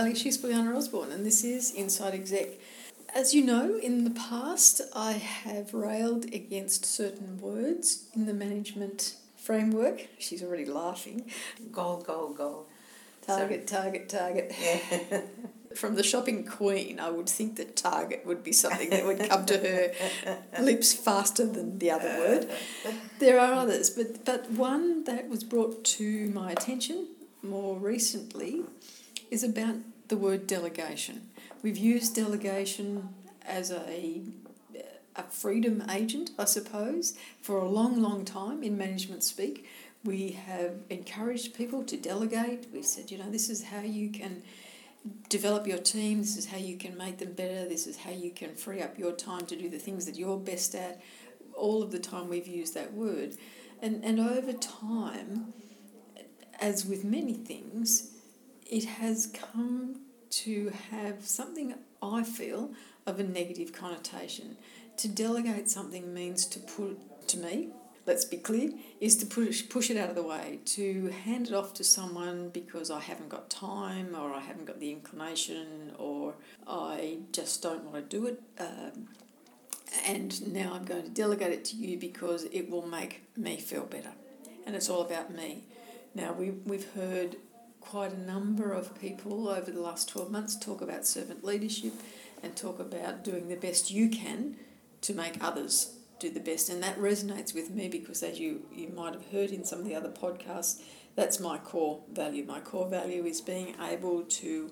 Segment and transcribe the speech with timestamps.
[0.00, 2.58] She's Brianna Osborne, and this is Inside Exec.
[3.14, 9.16] As you know, in the past, I have railed against certain words in the management
[9.36, 10.08] framework.
[10.18, 11.30] She's already laughing.
[11.70, 12.66] Goal, goal, goal.
[13.26, 14.54] Target, target, target.
[14.58, 15.20] Yeah.
[15.76, 19.44] From the shopping queen, I would think that target would be something that would come
[19.46, 19.92] to her
[20.62, 22.18] lips faster than the other uh.
[22.18, 22.50] word.
[23.18, 27.06] There are others, but, but one that was brought to my attention
[27.42, 28.64] more recently
[29.30, 29.76] is about
[30.08, 31.28] the word delegation.
[31.62, 33.10] We've used delegation
[33.46, 34.22] as a
[35.16, 39.66] a freedom agent, I suppose, for a long, long time in management speak.
[40.04, 42.68] We have encouraged people to delegate.
[42.72, 44.42] We've said, you know, this is how you can
[45.28, 48.30] develop your team, this is how you can make them better, this is how you
[48.30, 51.00] can free up your time to do the things that you're best at.
[51.54, 53.36] All of the time we've used that word.
[53.82, 55.52] And, and over time,
[56.60, 58.12] as with many things,
[58.70, 62.72] it has come to have something I feel
[63.04, 64.56] of a negative connotation.
[64.98, 67.70] To delegate something means to put, to me,
[68.06, 71.52] let's be clear, is to push, push it out of the way, to hand it
[71.52, 76.34] off to someone because I haven't got time or I haven't got the inclination or
[76.66, 78.40] I just don't want to do it.
[78.60, 79.08] Um,
[80.06, 83.84] and now I'm going to delegate it to you because it will make me feel
[83.84, 84.12] better.
[84.64, 85.64] And it's all about me.
[86.14, 87.36] Now, we, we've heard
[87.80, 91.92] quite a number of people over the last 12 months talk about servant leadership
[92.42, 94.56] and talk about doing the best you can
[95.02, 96.68] to make others do the best.
[96.68, 99.84] And that resonates with me because, as you, you might have heard in some of
[99.86, 100.80] the other podcasts,
[101.16, 102.44] that's my core value.
[102.44, 104.70] My core value is being able to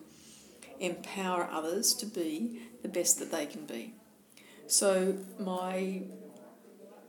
[0.79, 3.95] empower others to be the best that they can be.
[4.67, 6.03] So, my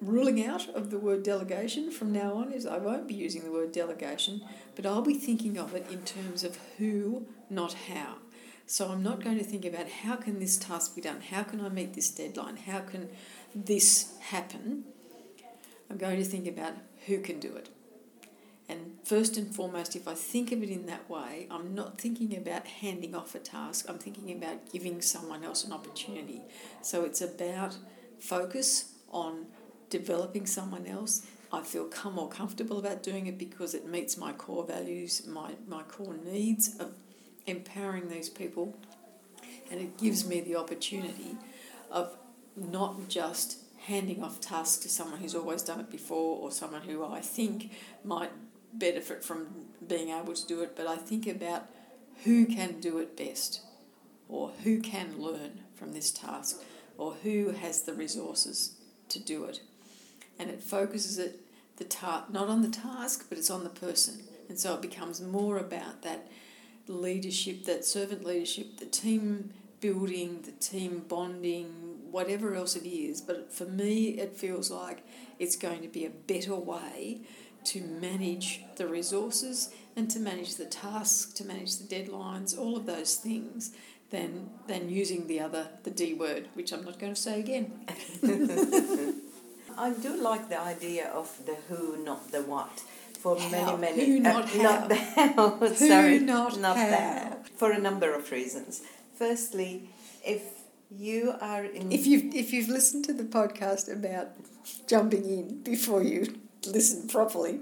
[0.02, 3.52] ruling out of the word delegation from now on is I won't be using the
[3.52, 4.42] word delegation,
[4.76, 8.16] but I'll be thinking of it in terms of who, not how.
[8.66, 11.22] So I'm not going to think about how can this task be done?
[11.22, 12.58] How can I meet this deadline?
[12.58, 13.09] How can
[13.54, 14.84] this happen?
[15.90, 16.74] I'm going to think about
[17.08, 17.70] who can do it.
[18.70, 22.38] And first and foremost, if I think of it in that way, I'm not thinking
[22.38, 26.44] about handing off a task, I'm thinking about giving someone else an opportunity.
[26.84, 27.78] So it's about
[28.20, 29.48] focus on
[29.90, 31.26] developing someone else.
[31.52, 35.82] I feel more comfortable about doing it because it meets my core values, my, my
[35.84, 36.94] core needs of
[37.48, 38.78] empowering these people,
[39.72, 41.38] and it gives me the opportunity
[41.92, 42.16] of
[42.56, 47.04] not just handing off tasks to someone who's always done it before or someone who
[47.04, 47.72] I think
[48.04, 48.32] might
[48.74, 49.48] benefit from
[49.88, 51.66] being able to do it, but I think about
[52.24, 53.62] who can do it best
[54.28, 56.62] or who can learn from this task
[56.98, 58.76] or who has the resources
[59.08, 59.62] to do it.
[60.40, 61.42] And it focuses it
[61.78, 64.24] the ta- not on the task, but it's on the person.
[64.48, 66.28] And so it becomes more about that
[66.88, 71.68] leadership, that servant leadership, the team building, the team bonding,
[72.12, 73.22] whatever else it is.
[73.22, 75.06] But for me, it feels like
[75.38, 77.22] it's going to be a better way
[77.66, 82.86] to manage the resources and to manage the tasks, to manage the deadlines, all of
[82.86, 83.72] those things,
[84.10, 87.86] than than using the other the D word, which I'm not going to say again.
[89.79, 92.84] I do like the idea of the who, not the what.
[93.22, 93.50] For How?
[93.50, 94.62] many, many Who, uh, not how.
[94.69, 95.50] not the how.
[95.59, 96.73] Who, Sorry, not how.
[96.75, 97.38] how.
[97.57, 98.81] For a number of reasons.
[99.16, 99.90] Firstly,
[100.25, 100.41] if
[100.90, 104.28] you are in If you've if you've listened to the podcast about
[104.88, 106.19] jumping in before you
[106.66, 107.59] listen properly,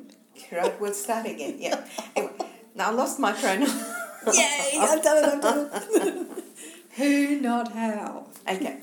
[0.51, 1.55] right, we'll start again.
[1.59, 1.85] Yeah.
[2.15, 2.33] Anyway,
[2.75, 3.61] now I lost my train.
[3.61, 4.77] yay!
[4.79, 5.25] I've done it.
[5.33, 6.27] I've done it.
[6.97, 8.27] Who, not how.
[8.49, 8.77] Okay.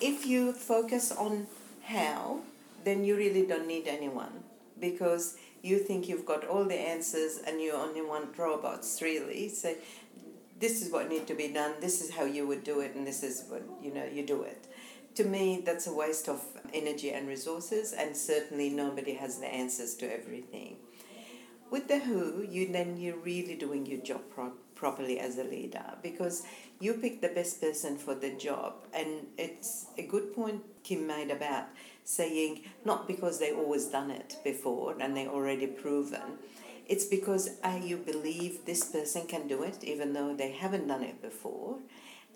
[0.00, 1.46] If you focus on
[1.84, 2.40] how,
[2.84, 4.44] then you really don't need anyone
[4.78, 9.48] because you think you've got all the answers and you only want robots, really.
[9.48, 9.74] So
[10.58, 13.06] this is what need to be done, this is how you would do it, and
[13.06, 14.66] this is what, you know, you do it.
[15.16, 16.40] To me, that's a waste of
[16.72, 20.76] energy and resources, and certainly nobody has the answers to everything.
[21.70, 25.94] With the who, you then you're really doing your job pro- properly as a leader
[26.02, 26.44] because
[26.80, 31.30] you pick the best person for the job, and it's a good point Kim made
[31.30, 31.66] about
[32.04, 36.38] saying not because they always done it before and they already proven.
[36.86, 41.02] It's because A, you believe this person can do it even though they haven't done
[41.02, 41.78] it before,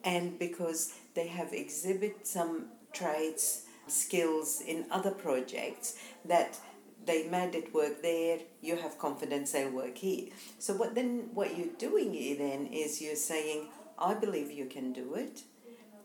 [0.04, 6.58] and because they have exhibit some traits, skills in other projects that
[7.04, 10.28] they made it work there, you have confidence they'll work here.
[10.58, 13.68] So what then what you're doing then is you're saying,
[13.98, 15.42] I believe you can do it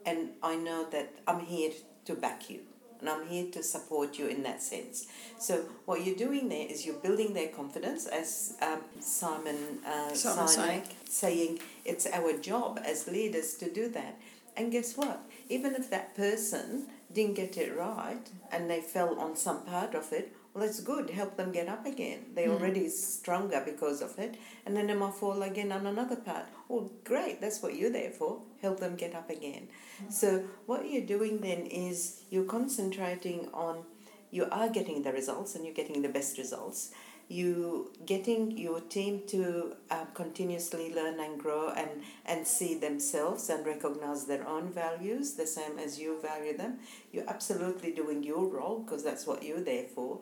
[0.05, 1.71] and I know that I'm here
[2.05, 2.61] to back you.
[3.01, 5.07] And I'm here to support you in that sense.
[5.39, 10.45] So what you're doing there is you're building their confidence, as um, Simon, uh, Simon
[10.45, 14.17] Sinek saying, it's our job as leaders to do that.
[14.55, 15.23] And guess what?
[15.49, 20.13] Even if that person didn't get it right and they fell on some part of
[20.13, 21.09] it, well, it's good.
[21.09, 22.25] Help them get up again.
[22.35, 22.59] They're Mm.
[22.59, 24.35] already stronger because of it.
[24.65, 26.45] And then they might fall again on another part.
[26.67, 27.39] Well, great.
[27.41, 28.41] That's what you're there for.
[28.61, 29.69] Help them get up again.
[30.09, 33.85] So, what you're doing then is you're concentrating on,
[34.31, 36.91] you are getting the results and you're getting the best results.
[37.27, 41.89] You getting your team to uh, continuously learn and grow and,
[42.25, 46.79] and see themselves and recognize their own values the same as you value them.
[47.11, 50.19] You're absolutely doing your role because that's what you're there for.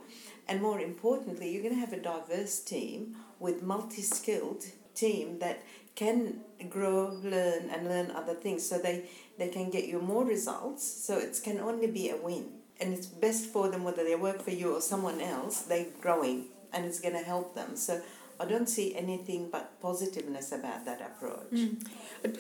[0.48, 5.64] And more importantly, you're going to have a diverse team with multi skilled team that
[5.96, 9.06] can grow, learn, and learn other things so they,
[9.38, 10.86] they can get you more results.
[10.86, 12.46] So it can only be a win.
[12.80, 16.46] And it's best for them whether they work for you or someone else, they're growing
[16.74, 17.76] and it's going to help them.
[17.76, 18.02] So
[18.40, 21.52] I don't see anything but positiveness about that approach.
[21.52, 21.86] Mm.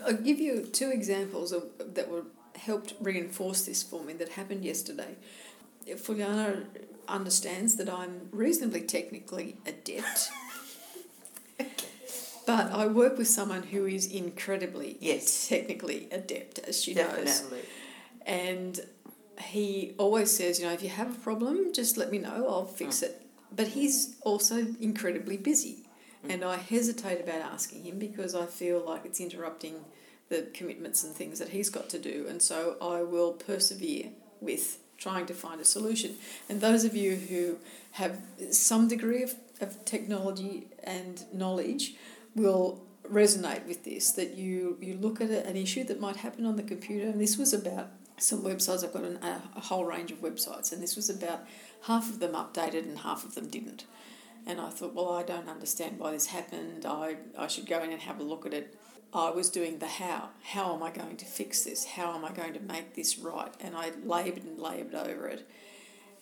[0.05, 2.23] I'll give you two examples of, that were
[2.55, 5.15] helped reinforce this for me that happened yesterday.
[5.87, 6.65] Fuliana
[7.07, 10.29] understands that I'm reasonably technically adept,
[12.45, 15.47] but I work with someone who is incredibly Yes.
[15.47, 17.25] technically adept, as she knows.
[17.25, 17.61] Definitely.
[18.25, 18.79] And
[19.41, 22.65] he always says, you know, if you have a problem, just let me know, I'll
[22.65, 23.25] fix it.
[23.55, 25.85] But he's also incredibly busy.
[26.27, 29.85] And I hesitate about asking him because I feel like it's interrupting
[30.27, 32.25] the commitments and things that he's got to do.
[32.29, 34.09] And so I will persevere
[34.41, 36.15] with trying to find a solution.
[36.49, 37.57] And those of you who
[37.91, 38.19] have
[38.51, 41.95] some degree of, of technology and knowledge
[42.35, 46.57] will resonate with this that you, you look at an issue that might happen on
[46.57, 47.07] the computer.
[47.07, 47.87] And this was about
[48.17, 51.39] some websites, I've got an, a, a whole range of websites, and this was about
[51.83, 53.85] half of them updated and half of them didn't.
[54.45, 56.85] And I thought, well, I don't understand why this happened.
[56.85, 58.75] I, I should go in and have a look at it.
[59.13, 60.29] I was doing the how.
[60.43, 61.85] How am I going to fix this?
[61.85, 63.53] How am I going to make this right?
[63.59, 65.47] And I laboured and laboured over it.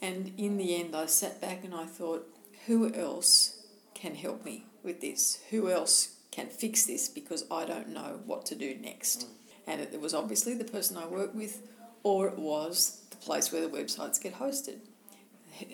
[0.02, 2.28] And in the end, I sat back and I thought,
[2.66, 5.40] who else can help me with this?
[5.50, 7.10] Who else can fix this?
[7.10, 9.22] Because I don't know what to do next.
[9.22, 9.28] Mm.
[9.68, 11.68] And it, it was obviously the person I work with,
[12.04, 14.78] or it was the place where the websites get hosted,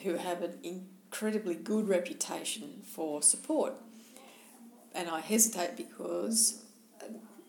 [0.04, 3.74] who have an incredibly good reputation for support.
[4.96, 6.62] And I hesitate because,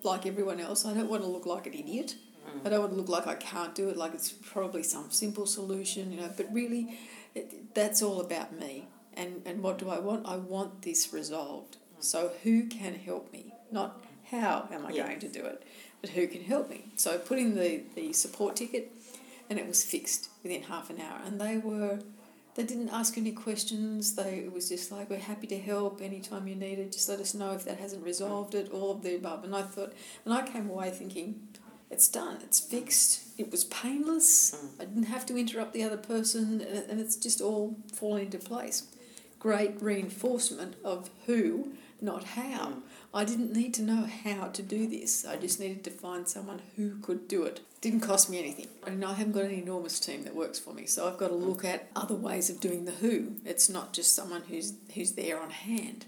[0.02, 2.16] like everyone else, I don't want to look like an idiot.
[2.46, 2.66] Mm.
[2.66, 5.46] I don't want to look like I can't do it, like it's probably some simple
[5.46, 6.30] solution, you know.
[6.36, 6.98] But really,
[7.34, 8.88] it, that's all about me.
[9.16, 10.26] And, and what do I want?
[10.26, 11.76] I want this resolved.
[11.76, 12.02] Mm.
[12.04, 13.52] So, who can help me?
[13.70, 15.06] Not how am I Yes.
[15.06, 15.62] going to do it,
[16.00, 16.86] but who can help me?
[16.96, 18.90] So, I put in the, the support ticket
[19.50, 21.20] and it was fixed within half an hour.
[21.24, 22.00] And they were,
[22.54, 24.14] they didn't ask any questions.
[24.14, 26.92] They it was just like, we're happy to help anytime you need it.
[26.92, 29.44] Just let us know if that hasn't resolved it, all of the above.
[29.44, 29.92] And I thought,
[30.24, 31.48] and I came away thinking,
[31.90, 34.82] it's done, it's fixed, it was painless, mm.
[34.82, 38.38] I didn't have to interrupt the other person, and and it's just all fallen into
[38.38, 38.88] place.
[39.38, 42.68] Great reinforcement of who, not how.
[42.68, 42.82] Mm.
[43.14, 46.60] I didn't need to know how to do this, I just needed to find someone
[46.74, 47.60] who could do it.
[47.80, 48.66] Didn't cost me anything.
[48.84, 51.34] And I haven't got an enormous team that works for me, so I've got to
[51.34, 53.36] look at other ways of doing the who.
[53.44, 56.06] It's not just someone who's, who's there on hand.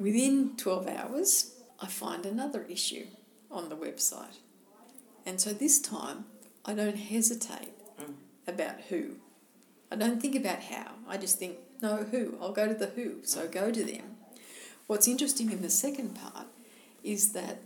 [0.00, 3.06] Within 12 hours, I find another issue
[3.48, 4.38] on the website.
[5.24, 6.24] And so this time,
[6.64, 8.14] I don't hesitate hmm.
[8.48, 9.16] about who.
[9.92, 10.94] I don't think about how.
[11.06, 12.36] I just think, no, who.
[12.40, 13.18] I'll go to the who.
[13.22, 14.16] So go to them.
[14.86, 16.46] What's interesting in the second part
[17.02, 17.58] is that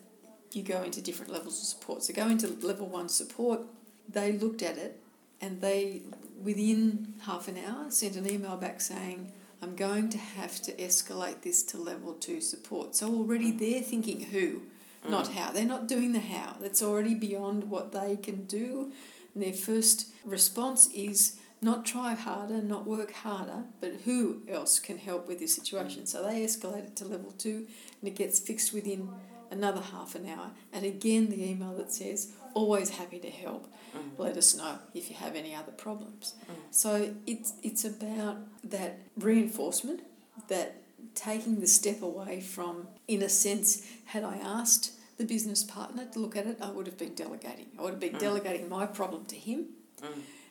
[0.52, 2.02] you go into different levels of support.
[2.02, 3.60] So go into level one support.
[4.08, 5.00] They looked at it
[5.40, 6.02] and they,
[6.42, 9.32] within half an hour, sent an email back saying,
[9.62, 12.94] I'm going to have to escalate this to level two support.
[12.94, 13.58] So already mm.
[13.58, 14.62] they're thinking who,
[15.04, 15.10] mm.
[15.10, 15.50] not how.
[15.50, 16.56] They're not doing the how.
[16.60, 18.92] That's already beyond what they can do.
[19.34, 24.98] And their first response is not try harder, not work harder, but who else can
[24.98, 26.06] help with this situation?
[26.06, 27.66] So they escalate it to level two
[28.00, 29.08] and it gets fixed within
[29.50, 30.50] another half an hour.
[30.72, 33.72] And again, the email that says, always happy to help.
[33.96, 34.18] Mm.
[34.18, 36.34] Let us know if you have any other problems.
[36.44, 36.54] Mm.
[36.70, 40.00] So it's, it's about that reinforcement,
[40.48, 40.82] that
[41.14, 46.18] taking the step away from, in a sense, had I asked the business partner to
[46.18, 47.66] look at it, I would have been delegating.
[47.78, 48.18] I would have been mm.
[48.18, 49.66] delegating my problem to him.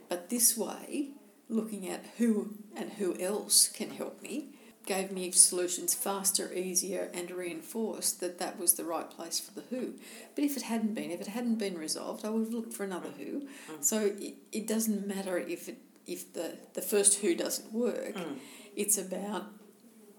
[0.09, 1.09] But this way,
[1.49, 4.49] looking at who and who else can help me,
[4.85, 9.63] gave me solutions faster, easier, and reinforced that that was the right place for the
[9.71, 9.95] who.
[10.35, 12.83] But if it hadn't been, if it hadn't been resolved, I would have looked for
[12.83, 13.47] another who.
[13.81, 18.37] So it, it doesn't matter if it if the, the first who doesn't work, Mm.
[18.75, 19.45] it's about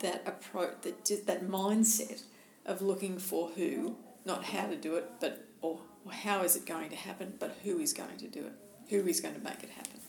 [0.00, 2.22] that approach, that just that mindset
[2.64, 6.66] of looking for who, not how to do it, but or, or how is it
[6.66, 8.52] going to happen, but who is going to do it,
[8.88, 10.00] who is going to make it happen.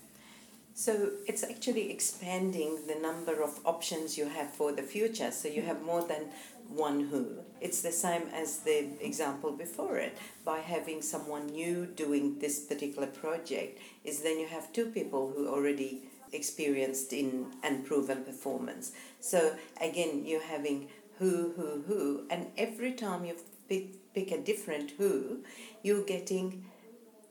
[0.78, 5.32] So it's actually expanding the number of options you have for the future.
[5.32, 6.26] So you have more than
[6.70, 7.40] one who.
[7.60, 10.16] It's the same as the example before it.
[10.46, 15.48] By having someone new doing this particular project, is then you have two people who
[15.48, 18.92] already experienced in and proven performance.
[19.20, 23.36] So again, you're having who, who, who, and every time you
[23.68, 25.40] pick, pick a different who,
[25.82, 26.66] you're getting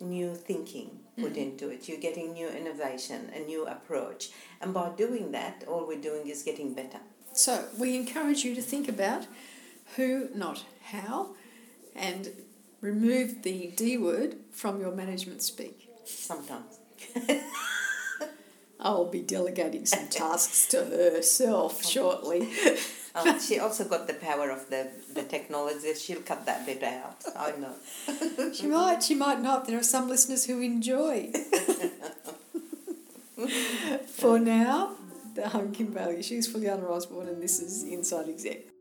[0.01, 1.43] new thinking put Mhm.
[1.47, 1.89] into it.
[1.89, 4.31] You're getting new innovation, a new approach.
[4.61, 7.01] And by doing that, all we're doing is getting better.
[7.33, 9.27] So we encourage you to think about
[9.97, 11.35] who, not how,
[11.95, 12.31] and
[12.81, 15.89] remove the D word from your management speak.
[16.05, 16.79] Sometimes.
[18.81, 22.49] I'll be delegating some tasks to herself shortly.
[23.17, 25.95] Um, she also got the power of the, the technology.
[25.95, 27.25] She'll cut that bit out.
[27.35, 27.75] I know.
[28.53, 29.67] She might, she might not.
[29.67, 31.33] There are some listeners who enjoy.
[34.07, 34.97] For now,
[35.53, 36.23] I'm Kim Bailey.
[36.23, 38.76] She's Fuliana Osborne, and this is Inside Exec.